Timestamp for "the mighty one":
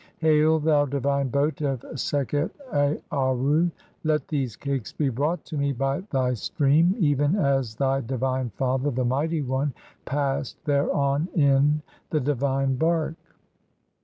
8.89-9.75